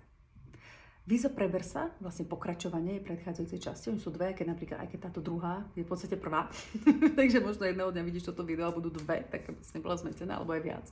Víza 1.07 1.31
preversa, 1.31 1.87
vlastne 2.03 2.27
pokračovanie 2.27 2.99
je 2.99 3.07
predchádzajúcej 3.07 3.63
časti, 3.63 3.85
oni 3.95 4.03
sú 4.03 4.11
dve, 4.11 4.35
keď 4.35 4.51
napríklad 4.51 4.83
aj 4.83 4.91
keď 4.91 4.99
táto 5.07 5.23
druhá 5.23 5.63
je 5.71 5.87
v 5.87 5.87
podstate 5.87 6.19
prvá, 6.19 6.51
takže 7.19 7.39
možno 7.39 7.63
jedného 7.63 7.95
dňa 7.95 8.03
vidíš 8.03 8.27
toto 8.27 8.43
video 8.43 8.67
a 8.67 8.75
budú 8.75 8.91
dve, 8.91 9.23
tak 9.31 9.47
aby 9.47 9.55
si 9.63 9.71
nebola 9.79 9.95
zmetená, 9.95 10.35
alebo 10.35 10.51
aj 10.51 10.67
viac. 10.67 10.83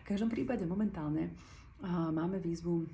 V 0.00 0.04
každom 0.08 0.32
prípade 0.32 0.64
momentálne 0.64 1.28
uh, 1.28 2.08
máme 2.08 2.40
výzvu 2.40 2.88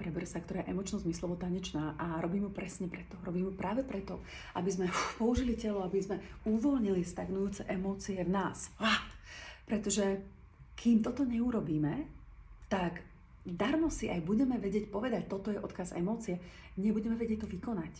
preversa, 0.00 0.40
ktorá 0.40 0.64
je 0.64 0.72
emočno-zmyslovo 0.72 1.36
tanečná 1.36 2.00
a 2.00 2.16
robím 2.24 2.48
ju 2.48 2.56
presne 2.56 2.88
preto. 2.88 3.20
Robím 3.20 3.52
ju 3.52 3.54
práve 3.54 3.84
preto, 3.84 4.24
aby 4.56 4.72
sme 4.72 4.88
použili 5.20 5.52
telo, 5.52 5.84
aby 5.84 6.00
sme 6.00 6.16
uvoľnili 6.48 7.04
stagnujúce 7.04 7.68
emócie 7.68 8.24
v 8.24 8.32
nás. 8.32 8.72
Pretože 9.68 10.24
kým 10.80 11.04
toto 11.04 11.28
neurobíme, 11.28 12.08
tak 12.72 13.04
darmo 13.44 13.92
si 13.92 14.08
aj 14.08 14.24
budeme 14.24 14.56
vedieť 14.56 14.88
povedať, 14.88 15.28
toto 15.28 15.52
je 15.52 15.60
odkaz 15.60 15.92
emócie, 15.92 16.40
nebudeme 16.80 17.14
vedieť 17.14 17.44
to 17.44 17.48
vykonať. 17.52 17.94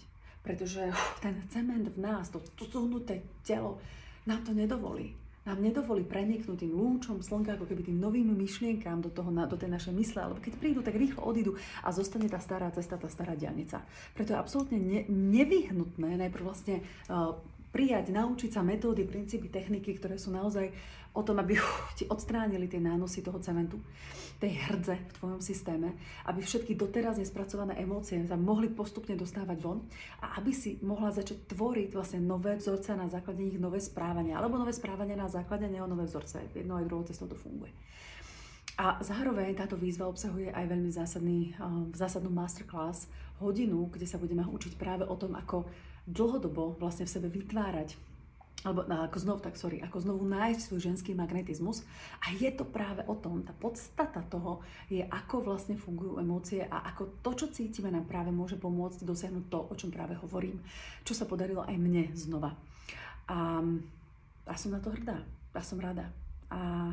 Pretože 0.44 0.92
ten 1.24 1.40
cement 1.48 1.88
v 1.88 1.98
nás, 2.00 2.28
to, 2.28 2.40
tuhnuté 2.56 3.24
telo, 3.44 3.80
nám 4.24 4.44
to 4.44 4.52
nedovolí. 4.52 5.16
Nám 5.44 5.60
nedovolí 5.60 6.08
preniknúť 6.08 6.64
tým 6.64 6.72
lúčom 6.72 7.20
slnka, 7.20 7.60
ako 7.60 7.68
keby 7.68 7.84
tým 7.84 8.00
novým 8.00 8.32
myšlienkám 8.32 9.04
do, 9.04 9.12
toho, 9.12 9.28
do 9.28 9.56
tej 9.60 9.68
našej 9.68 9.92
mysle, 9.92 10.24
alebo 10.24 10.40
keď 10.40 10.56
prídu, 10.56 10.80
tak 10.80 10.96
rýchlo 10.96 11.20
odídu 11.20 11.52
a 11.84 11.92
zostane 11.92 12.32
tá 12.32 12.40
stará 12.40 12.72
cesta, 12.72 12.96
tá 12.96 13.12
stará 13.12 13.36
dianica. 13.36 13.84
Preto 14.16 14.32
je 14.32 14.40
absolútne 14.40 14.80
ne, 14.80 15.04
nevyhnutné 15.12 16.16
najprv 16.16 16.44
vlastne 16.48 16.80
uh, 17.12 17.36
prijať, 17.74 18.14
naučiť 18.14 18.54
sa 18.54 18.62
metódy, 18.62 19.02
princípy, 19.02 19.50
techniky, 19.50 19.98
ktoré 19.98 20.14
sú 20.14 20.30
naozaj 20.30 20.70
o 21.10 21.22
tom, 21.26 21.42
aby 21.42 21.58
ti 21.98 22.06
odstránili 22.06 22.70
tie 22.70 22.78
nánosy 22.78 23.26
toho 23.26 23.42
cementu, 23.42 23.82
tej 24.38 24.54
hrdze 24.66 24.94
v 24.98 25.14
tvojom 25.18 25.40
systéme, 25.42 25.94
aby 26.26 26.42
všetky 26.42 26.74
doteraz 26.78 27.18
nespracované 27.18 27.78
emócie 27.78 28.18
sa 28.26 28.38
mohli 28.38 28.70
postupne 28.70 29.14
dostávať 29.14 29.58
von 29.62 29.82
a 30.22 30.38
aby 30.38 30.50
si 30.50 30.78
mohla 30.82 31.14
začať 31.14 31.50
tvoriť 31.54 31.90
vlastne 31.94 32.20
nové 32.22 32.58
vzorce 32.58 32.94
na 32.98 33.06
základe 33.06 33.42
nich 33.42 33.58
nové 33.58 33.78
správania, 33.78 34.38
alebo 34.38 34.58
nové 34.58 34.74
správania 34.74 35.18
na 35.18 35.30
základe 35.30 35.70
neho 35.70 35.86
nové 35.86 36.06
vzorce. 36.06 36.50
Jedno 36.50 36.78
aj 36.78 36.86
druhou 36.86 37.06
cestou 37.06 37.30
to 37.30 37.38
funguje. 37.38 37.70
A 38.74 38.98
zároveň 39.06 39.54
táto 39.54 39.78
výzva 39.78 40.10
obsahuje 40.10 40.50
aj 40.50 40.66
veľmi 40.66 40.90
zásadný, 40.90 41.54
uh, 41.62 41.86
zásadnú 41.94 42.34
masterclass, 42.34 43.06
hodinu, 43.38 43.86
kde 43.86 44.02
sa 44.02 44.18
budeme 44.18 44.42
učiť 44.42 44.74
práve 44.74 45.06
o 45.06 45.14
tom, 45.14 45.38
ako 45.38 45.62
dlhodobo 46.04 46.76
vlastne 46.76 47.08
v 47.08 47.14
sebe 47.14 47.28
vytvárať 47.32 47.96
alebo 48.64 48.80
no, 48.88 49.04
ako 49.04 49.18
znovu, 49.20 49.38
tak 49.44 49.60
sorry, 49.60 49.84
ako 49.84 50.00
znovu 50.00 50.24
nájsť 50.24 50.60
svoj 50.64 50.80
ženský 50.80 51.12
magnetizmus. 51.12 51.84
A 52.24 52.32
je 52.32 52.48
to 52.48 52.64
práve 52.64 53.04
o 53.04 53.12
tom, 53.12 53.44
tá 53.44 53.52
podstata 53.52 54.24
toho 54.24 54.64
je, 54.88 55.04
ako 55.04 55.44
vlastne 55.44 55.76
fungujú 55.76 56.16
emócie 56.16 56.64
a 56.64 56.88
ako 56.88 57.20
to, 57.20 57.44
čo 57.44 57.46
cítime, 57.52 57.92
nám 57.92 58.08
práve 58.08 58.32
môže 58.32 58.56
pomôcť 58.56 59.04
dosiahnuť 59.04 59.44
to, 59.52 59.60
o 59.68 59.74
čom 59.76 59.92
práve 59.92 60.16
hovorím. 60.16 60.64
Čo 61.04 61.12
sa 61.12 61.28
podarilo 61.28 61.60
aj 61.60 61.76
mne 61.76 62.08
znova. 62.16 62.56
A, 63.28 63.60
a 64.48 64.54
som 64.56 64.72
na 64.72 64.80
to 64.80 64.96
hrdá. 64.96 65.20
A 65.52 65.60
som 65.60 65.76
rada. 65.76 66.08
A 66.48 66.88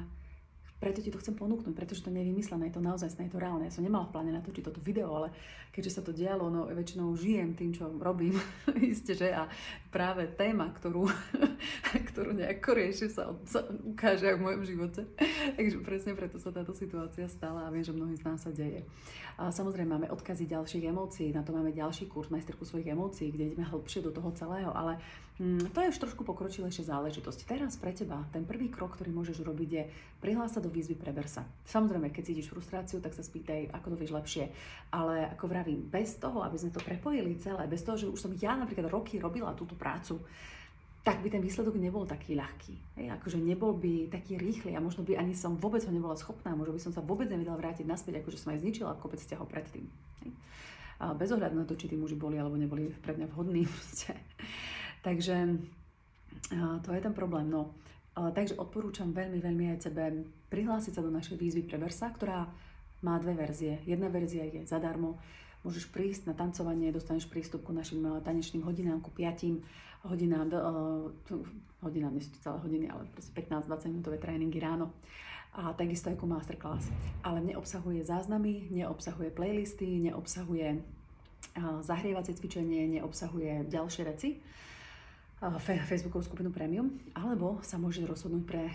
preto 0.81 0.97
ti 0.97 1.13
to 1.13 1.21
chcem 1.21 1.37
ponúknuť, 1.37 1.77
pretože 1.77 2.01
to 2.01 2.09
nie 2.09 2.25
je 2.25 2.33
vymyslené, 2.33 2.73
je 2.73 2.75
to 2.75 2.81
naozaj 2.81 3.13
je 3.13 3.29
to 3.29 3.37
reálne. 3.37 3.69
Ja 3.69 3.73
som 3.73 3.85
nemala 3.85 4.09
v 4.09 4.17
pláne 4.17 4.33
natočiť 4.33 4.65
toto 4.65 4.81
video, 4.81 5.13
ale 5.13 5.29
keďže 5.69 5.93
sa 5.93 6.01
to 6.01 6.09
dialo, 6.09 6.49
no 6.49 6.65
väčšinou 6.65 7.13
žijem 7.13 7.53
tým, 7.53 7.69
čo 7.69 7.85
robím, 8.01 8.33
isté, 8.81 9.13
že 9.13 9.29
a 9.29 9.45
práve 9.93 10.25
téma, 10.33 10.73
ktorú, 10.73 11.05
ktorú 12.09 12.33
nejako 12.33 12.69
riešim, 12.73 13.13
sa, 13.13 13.29
sa 13.45 13.61
ukáže 13.85 14.25
aj 14.25 14.41
v 14.41 14.45
mojom 14.49 14.63
živote. 14.65 15.01
Takže 15.61 15.77
presne 15.85 16.17
preto 16.17 16.41
sa 16.41 16.49
táto 16.49 16.73
situácia 16.73 17.29
stala 17.29 17.69
a 17.69 17.71
viem, 17.71 17.85
že 17.85 17.93
mnohým 17.93 18.17
z 18.17 18.25
nás 18.25 18.41
sa 18.41 18.49
deje. 18.49 18.81
A 19.37 19.53
samozrejme 19.53 20.01
máme 20.01 20.07
odkazy 20.09 20.49
ďalších 20.49 20.89
emócií, 20.89 21.29
na 21.29 21.45
to 21.45 21.53
máme 21.53 21.69
ďalší 21.69 22.09
kurz 22.09 22.33
majsterku 22.33 22.65
svojich 22.65 22.89
emócií, 22.89 23.29
kde 23.29 23.53
ideme 23.53 23.69
hĺbšie 23.69 24.01
do 24.01 24.09
toho 24.09 24.33
celého, 24.33 24.73
ale 24.73 24.97
to 25.73 25.77
je 25.81 25.89
už 25.89 25.97
trošku 25.97 26.21
pokročilejšia 26.21 26.85
záležitosť. 26.85 27.49
Teraz 27.49 27.73
pre 27.73 27.89
teba 27.97 28.21
ten 28.29 28.45
prvý 28.45 28.69
krok, 28.69 28.93
ktorý 28.93 29.09
môžeš 29.09 29.41
urobiť 29.41 29.69
je 29.73 29.83
prihlása 30.21 30.61
do 30.61 30.69
výzvy 30.69 30.93
preber 30.93 31.25
sa. 31.25 31.41
Samozrejme, 31.65 32.13
keď 32.13 32.29
cítiš 32.29 32.53
frustráciu, 32.53 33.01
tak 33.01 33.17
sa 33.17 33.25
spýtaj, 33.25 33.73
ako 33.73 33.89
to 33.89 33.95
vieš 33.97 34.13
lepšie. 34.13 34.53
Ale 34.93 35.33
ako 35.33 35.49
vravím, 35.49 35.89
bez 35.89 36.21
toho, 36.21 36.45
aby 36.45 36.61
sme 36.61 36.69
to 36.69 36.77
prepojili 36.85 37.41
celé, 37.41 37.65
bez 37.65 37.81
toho, 37.81 37.97
že 37.97 38.05
už 38.05 38.21
som 38.21 38.31
ja 38.37 38.53
napríklad 38.53 38.93
roky 38.93 39.17
robila 39.17 39.57
túto 39.57 39.73
prácu, 39.73 40.21
tak 41.01 41.25
by 41.25 41.33
ten 41.33 41.41
výsledok 41.41 41.73
nebol 41.81 42.05
taký 42.05 42.37
ľahký. 42.37 43.01
Hej, 43.01 43.09
akože 43.17 43.41
nebol 43.41 43.73
by 43.73 44.13
taký 44.13 44.37
rýchly 44.37 44.77
a 44.77 44.83
možno 44.83 45.01
by 45.01 45.17
ani 45.17 45.33
som 45.33 45.57
vôbec 45.57 45.81
ho 45.81 45.89
nebola 45.89 46.13
schopná, 46.13 46.53
možno 46.53 46.77
by 46.77 46.81
som 46.85 46.93
sa 46.93 47.01
vôbec 47.01 47.25
nevedela 47.25 47.57
vrátiť 47.57 47.89
naspäť, 47.89 48.21
akože 48.21 48.37
som 48.37 48.53
aj 48.53 48.61
zničila 48.61 49.01
kopec 49.01 49.17
vzťahov 49.17 49.49
predtým. 49.49 49.89
Hej. 50.21 50.31
A 51.01 51.17
bez 51.17 51.33
ohľadu 51.33 51.57
na 51.57 51.65
to, 51.65 51.73
či 51.73 51.89
tí 51.89 51.97
muži 51.97 52.13
boli 52.13 52.37
alebo 52.37 52.53
neboli 52.53 52.93
pre 52.93 53.17
mňa 53.17 53.25
vhodní. 53.33 53.65
Takže 55.01 55.57
to 56.85 56.89
je 56.93 57.01
ten 57.01 57.13
problém. 57.13 57.49
No, 57.49 57.73
takže 58.13 58.57
odporúčam 58.57 59.09
veľmi, 59.09 59.41
veľmi 59.41 59.65
aj 59.75 59.89
tebe 59.89 60.25
prihlásiť 60.53 60.99
sa 60.99 61.01
do 61.01 61.09
našej 61.09 61.39
výzvy 61.39 61.65
pre 61.65 61.81
Versa, 61.81 62.11
ktorá 62.13 62.45
má 63.01 63.17
dve 63.17 63.33
verzie. 63.33 63.81
Jedna 63.85 64.13
verzia 64.13 64.45
je 64.45 64.61
zadarmo, 64.65 65.17
môžeš 65.65 65.89
prísť 65.89 66.29
na 66.29 66.33
tancovanie, 66.37 66.93
dostaneš 66.93 67.25
prístup 67.25 67.65
ku 67.65 67.73
našim 67.73 68.01
eh, 68.05 68.21
tanečným 68.21 68.61
hodinám, 68.61 69.01
ku 69.01 69.09
piatim 69.09 69.65
hodinám, 70.01 70.49
uh, 70.49 71.13
hodinám, 71.85 72.17
nie 72.17 72.25
sú 72.25 72.33
to 72.33 72.41
celé 72.41 72.57
hodiny, 72.57 72.85
ale 72.89 73.05
proste 73.13 73.29
15-20 73.37 73.93
minútové 73.93 74.17
tréningy 74.17 74.57
ráno. 74.57 74.89
A 75.53 75.77
takisto 75.77 76.09
aj 76.09 76.17
ku 76.17 76.25
masterclass. 76.25 76.89
Ale 77.21 77.37
neobsahuje 77.45 78.01
záznamy, 78.01 78.73
neobsahuje 78.73 79.29
playlisty, 79.29 80.01
neobsahuje 80.01 80.81
zahrievacie 81.85 82.33
cvičenie, 82.33 82.97
neobsahuje 82.97 83.69
ďalšie 83.69 84.03
veci 84.09 84.41
Facebookovú 85.89 86.21
skupinu 86.21 86.53
Premium, 86.53 87.01
alebo 87.17 87.57
sa 87.65 87.81
môže 87.81 88.05
rozhodnúť 88.05 88.43
pre 88.45 88.69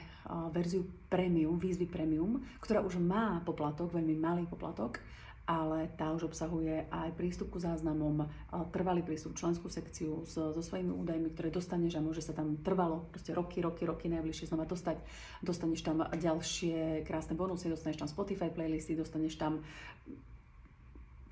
verziu 0.51 0.83
Premium, 1.07 1.55
výzvy 1.55 1.87
Premium, 1.87 2.43
ktorá 2.59 2.83
už 2.83 2.99
má 2.99 3.39
poplatok, 3.47 3.95
veľmi 3.95 4.19
malý 4.19 4.51
poplatok, 4.51 4.99
ale 5.47 5.87
tá 5.95 6.11
už 6.11 6.27
obsahuje 6.27 6.91
aj 6.91 7.15
prístup 7.15 7.55
ku 7.55 7.63
záznamom, 7.63 8.27
trvalý 8.75 9.07
prístup, 9.07 9.39
členskú 9.39 9.71
sekciu 9.71 10.27
so, 10.27 10.51
so 10.51 10.59
svojimi 10.59 10.91
údajmi, 10.91 11.31
ktoré 11.39 11.55
dostaneš 11.55 12.03
a 12.03 12.03
môže 12.03 12.19
sa 12.19 12.35
tam 12.35 12.59
trvalo, 12.59 13.07
proste 13.15 13.31
roky, 13.31 13.63
roky, 13.63 13.87
roky 13.87 14.11
najbližšie 14.11 14.51
znova 14.51 14.67
dostať. 14.67 14.99
Dostaneš 15.47 15.87
tam 15.87 16.03
ďalšie 16.03 17.07
krásne 17.07 17.39
bonusy, 17.39 17.71
dostaneš 17.71 18.03
tam 18.03 18.11
Spotify 18.11 18.51
playlisty, 18.51 18.99
dostaneš 18.99 19.39
tam 19.39 19.63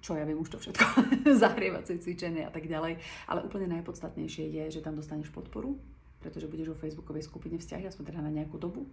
čo 0.04 0.20
ja 0.20 0.28
viem 0.28 0.36
už 0.36 0.52
to 0.52 0.60
všetko, 0.60 0.84
zahrievacie 1.48 1.96
cvičenie 1.96 2.44
a 2.44 2.52
tak 2.52 2.68
ďalej. 2.68 3.00
Ale 3.24 3.40
úplne 3.40 3.72
najpodstatnejšie 3.80 4.52
je, 4.52 4.64
že 4.76 4.84
tam 4.84 5.00
dostaneš 5.00 5.32
podporu, 5.32 5.80
pretože 6.20 6.44
budeš 6.44 6.76
vo 6.76 6.80
facebookovej 6.80 7.24
skupine 7.24 7.56
vzťahy, 7.56 7.88
aspoň 7.88 8.12
teda 8.12 8.20
na 8.20 8.28
nejakú 8.28 8.60
dobu, 8.60 8.84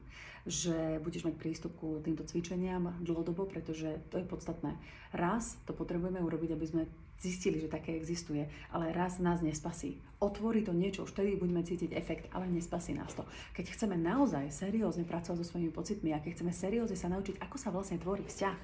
že 0.47 1.03
budeš 1.03 1.27
mať 1.27 1.35
prístup 1.35 1.75
ku 1.75 1.99
týmto 1.99 2.23
cvičeniam 2.23 2.95
dlhodobo, 3.03 3.43
pretože 3.43 3.99
to 4.07 4.23
je 4.23 4.25
podstatné. 4.27 4.79
Raz 5.11 5.59
to 5.67 5.75
potrebujeme 5.75 6.23
urobiť, 6.23 6.55
aby 6.55 6.65
sme 6.67 6.83
zistili, 7.19 7.61
že 7.61 7.69
také 7.69 7.93
existuje, 7.93 8.47
ale 8.71 8.95
raz 8.95 9.21
nás 9.21 9.45
nespasí. 9.45 10.01
Otvorí 10.17 10.65
to 10.65 10.73
niečo, 10.73 11.05
už 11.05 11.13
vtedy 11.13 11.37
budeme 11.37 11.61
cítiť 11.61 11.93
efekt, 11.93 12.25
ale 12.33 12.49
nespasí 12.49 12.97
nás 12.97 13.13
to. 13.13 13.27
Keď 13.53 13.77
chceme 13.77 13.93
naozaj 13.93 14.49
seriózne 14.49 15.05
pracovať 15.05 15.37
so 15.43 15.45
svojimi 15.53 15.69
pocitmi 15.69 16.15
a 16.15 16.23
keď 16.23 16.41
chceme 16.41 16.51
seriózne 16.55 16.97
sa 16.97 17.13
naučiť, 17.13 17.37
ako 17.37 17.57
sa 17.61 17.69
vlastne 17.69 18.01
tvorí 18.01 18.25
vzťah, 18.25 18.57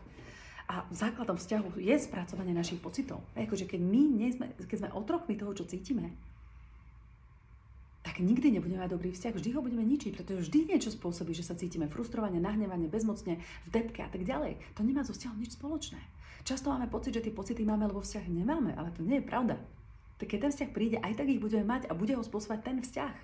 a 0.67 0.83
základom 0.91 1.39
vzťahu 1.39 1.79
je 1.79 1.95
spracovanie 1.95 2.51
našich 2.51 2.83
pocitov. 2.83 3.23
Akože 3.39 3.63
keď 3.63 3.79
my 3.79 4.01
nie 4.03 4.29
sme, 4.35 4.51
keď 4.59 4.77
sme 4.83 4.93
otrokmi 4.95 5.39
toho, 5.39 5.55
čo 5.55 5.63
cítime, 5.63 6.11
tak 8.03 8.19
nikdy 8.23 8.55
nebudeme 8.55 8.79
mať 8.79 8.91
dobrý 8.95 9.11
vzťah, 9.11 9.35
vždy 9.35 9.49
ho 9.55 9.63
budeme 9.63 9.83
ničiť, 9.83 10.15
pretože 10.15 10.47
vždy 10.47 10.59
niečo 10.75 10.91
spôsobí, 10.95 11.35
že 11.35 11.43
sa 11.43 11.59
cítime 11.59 11.91
frustrovane, 11.91 12.39
nahnevane, 12.39 12.87
bezmocne, 12.87 13.39
v 13.67 13.69
depke 13.71 13.99
a 14.03 14.07
tak 14.11 14.23
ďalej. 14.23 14.59
To 14.79 14.83
nemá 14.83 15.03
so 15.03 15.11
vzťahom 15.11 15.39
nič 15.39 15.59
spoločné. 15.59 15.99
Často 16.47 16.71
máme 16.71 16.87
pocit, 16.87 17.15
že 17.15 17.23
tie 17.23 17.35
pocity 17.35 17.67
máme, 17.67 17.87
lebo 17.87 17.99
vzťah 17.99 18.31
nemáme, 18.31 18.71
ale 18.79 18.95
to 18.95 19.03
nie 19.03 19.19
je 19.19 19.27
pravda. 19.27 19.59
Tak 20.19 20.31
keď 20.31 20.39
ten 20.47 20.51
vzťah 20.55 20.71
príde, 20.71 20.97
aj 21.03 21.19
tak 21.19 21.27
ich 21.27 21.43
budeme 21.43 21.67
mať 21.67 21.91
a 21.91 21.93
bude 21.95 22.15
ho 22.15 22.23
spôsobať 22.23 22.59
ten 22.63 22.77
vzťah. 22.79 23.15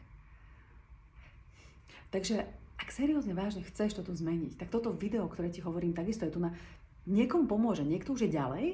Takže 2.12 2.44
ak 2.78 2.90
seriózne 2.92 3.32
vážne 3.32 3.64
chceš 3.64 3.96
toto 3.96 4.12
zmeniť, 4.12 4.60
tak 4.60 4.68
toto 4.68 4.92
video, 4.92 5.26
ktoré 5.32 5.48
ti 5.48 5.64
hovorím, 5.64 5.96
takisto 5.96 6.28
je 6.28 6.36
tu 6.36 6.44
na 6.44 6.52
niekomu 7.08 7.48
pomôže, 7.48 7.84
niekto 7.84 8.16
už 8.16 8.28
je 8.28 8.36
ďalej, 8.36 8.66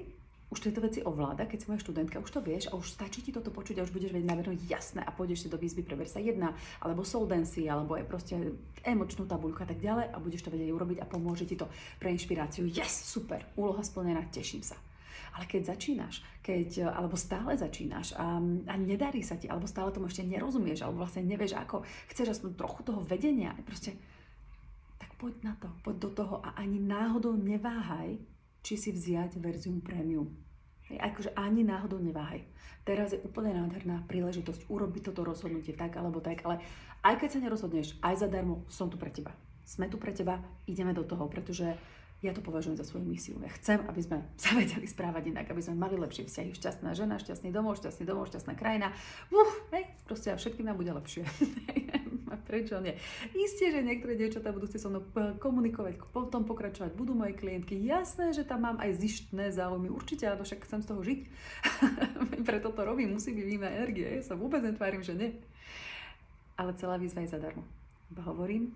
už 0.50 0.66
tieto 0.66 0.82
veci 0.82 1.06
ovláda, 1.06 1.46
keď 1.46 1.58
si 1.62 1.68
moja 1.70 1.86
študentka, 1.86 2.18
už 2.18 2.34
to 2.34 2.42
vieš 2.42 2.74
a 2.74 2.74
už 2.74 2.90
stačí 2.90 3.22
ti 3.22 3.30
toto 3.30 3.54
počuť 3.54 3.80
a 3.80 3.86
už 3.86 3.94
budeš 3.94 4.10
vedieť 4.10 4.34
navrhnúť 4.34 4.66
jasné 4.66 5.06
a 5.06 5.14
pôjdeš 5.14 5.46
si 5.46 5.48
do 5.48 5.62
výzvy 5.62 5.86
pre 5.86 5.94
Versa 5.94 6.18
1 6.18 6.42
alebo 6.82 7.06
Soldency 7.06 7.70
alebo 7.70 7.94
aj 7.94 8.10
proste 8.10 8.58
emočnú 8.82 9.30
tabuľku 9.30 9.62
a 9.62 9.70
tak 9.70 9.78
ďalej 9.78 10.10
a 10.10 10.18
budeš 10.18 10.42
to 10.42 10.50
vedieť 10.50 10.74
urobiť 10.74 10.98
a 11.06 11.06
pomôže 11.06 11.46
ti 11.46 11.54
to 11.54 11.70
pre 12.02 12.10
inšpiráciu. 12.10 12.66
Yes, 12.66 12.90
super, 12.90 13.46
úloha 13.62 13.86
splnená, 13.86 14.26
teším 14.34 14.66
sa. 14.66 14.74
Ale 15.38 15.46
keď 15.46 15.78
začínaš, 15.78 16.26
keď, 16.42 16.98
alebo 16.98 17.14
stále 17.14 17.54
začínaš 17.54 18.18
a, 18.18 18.42
a 18.42 18.74
nedarí 18.74 19.22
sa 19.22 19.38
ti, 19.38 19.46
alebo 19.46 19.70
stále 19.70 19.94
tomu 19.94 20.10
ešte 20.10 20.26
nerozumieš, 20.26 20.82
alebo 20.82 21.06
vlastne 21.06 21.22
nevieš 21.22 21.62
ako, 21.62 21.86
chceš 22.10 22.42
aspoň 22.42 22.58
trochu 22.58 22.82
toho 22.90 23.06
vedenia, 23.06 23.54
proste 23.62 23.94
poď 25.20 25.34
na 25.44 25.54
to, 25.60 25.68
poď 25.84 25.96
do 26.08 26.10
toho 26.16 26.36
a 26.40 26.56
ani 26.56 26.80
náhodou 26.80 27.36
neváhaj, 27.36 28.16
či 28.64 28.74
si 28.80 28.96
vziať 28.96 29.36
verziu 29.44 29.76
premium. 29.84 30.32
Hej, 30.88 30.98
akože 31.04 31.36
ani 31.36 31.62
náhodou 31.68 32.00
neváhaj. 32.00 32.42
Teraz 32.88 33.14
je 33.14 33.22
úplne 33.22 33.54
nádherná 33.54 34.08
príležitosť 34.08 34.72
urobiť 34.72 35.12
toto 35.12 35.28
rozhodnutie 35.28 35.76
tak 35.76 36.00
alebo 36.00 36.24
tak, 36.24 36.42
ale 36.48 36.64
aj 37.04 37.20
keď 37.20 37.30
sa 37.30 37.44
nerozhodneš, 37.44 38.00
aj 38.02 38.26
zadarmo, 38.26 38.66
som 38.72 38.88
tu 38.88 38.96
pre 38.96 39.12
teba. 39.12 39.36
Sme 39.68 39.86
tu 39.86 40.02
pre 40.02 40.16
teba, 40.16 40.42
ideme 40.66 40.96
do 40.96 41.06
toho, 41.06 41.30
pretože 41.30 41.78
ja 42.20 42.36
to 42.36 42.44
považujem 42.44 42.76
za 42.76 42.84
svoju 42.84 43.06
misiu. 43.06 43.40
Ja 43.40 43.52
chcem, 43.54 43.80
aby 43.86 44.02
sme 44.02 44.18
sa 44.42 44.56
vedeli 44.56 44.88
správať 44.88 45.36
inak, 45.36 45.52
aby 45.52 45.62
sme 45.62 45.78
mali 45.78 46.00
lepšie 46.00 46.26
vzťahy. 46.26 46.56
Šťastná 46.56 46.96
žena, 46.96 47.22
šťastný 47.22 47.54
domov, 47.54 47.78
šťastný 47.78 48.04
domov, 48.08 48.32
šťastná 48.32 48.58
krajina. 48.58 48.96
Uf, 49.30 49.52
hej, 49.76 49.86
proste 50.08 50.34
všetkým 50.34 50.66
nám 50.66 50.80
bude 50.80 50.96
lepšie. 50.96 51.28
A 52.30 52.38
prečo 52.38 52.78
nie? 52.78 52.94
Isté, 53.34 53.74
že 53.74 53.82
niektoré 53.82 54.14
dievčatá 54.14 54.54
budú 54.54 54.70
chcieť 54.70 54.82
so 54.86 54.90
mnou 54.94 55.04
komunikovať, 55.42 55.98
potom 56.14 56.46
pokračovať, 56.46 56.94
budú 56.94 57.18
moje 57.18 57.34
klientky. 57.34 57.82
Jasné, 57.82 58.32
že 58.32 58.46
tam 58.46 58.70
mám 58.70 58.78
aj 58.78 58.94
zištné 59.02 59.50
záujmy. 59.52 59.90
Určite, 59.90 60.30
áno, 60.30 60.46
však 60.46 60.70
chcem 60.70 60.86
z 60.86 60.88
toho 60.88 61.02
žiť. 61.02 61.20
Preto 62.48 62.70
to 62.70 62.82
robím, 62.86 63.18
musí 63.18 63.34
byť 63.34 63.46
výjima 63.46 63.74
energie. 63.74 64.06
Ja 64.06 64.22
sa 64.22 64.38
vôbec 64.38 64.62
netvárim, 64.62 65.02
že 65.02 65.18
nie. 65.18 65.34
Ale 66.54 66.78
celá 66.78 67.02
výzva 67.02 67.26
je 67.26 67.34
zadarmo. 67.34 67.66
Iba 68.14 68.22
hovorím, 68.30 68.70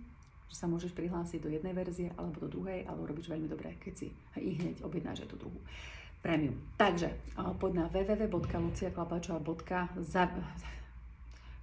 že 0.50 0.58
sa 0.62 0.68
môžeš 0.70 0.94
prihlásiť 0.94 1.42
do 1.42 1.50
jednej 1.50 1.74
verzie 1.74 2.12
alebo 2.14 2.40
do 2.46 2.50
druhej, 2.50 2.86
ale 2.86 3.08
robíš 3.10 3.30
veľmi 3.30 3.48
dobre, 3.50 3.74
keď 3.82 3.94
si 3.98 4.14
i 4.38 4.54
hneď 4.58 4.84
objednáš 4.86 5.20
aj 5.26 5.30
tú 5.34 5.38
druhú 5.42 5.60
premium. 6.22 6.56
Takže 6.80 7.10
poď 7.60 7.74
na 7.74 7.90
www.luciaklapačová.za 7.92 10.24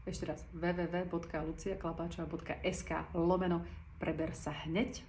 ešte 0.07 0.27
raz 0.27 0.45
www.luciaklapáčová.sk 0.57 2.91
lomeno 3.17 3.65
preber 4.01 4.35
sa 4.37 4.51
hneď. 4.65 5.03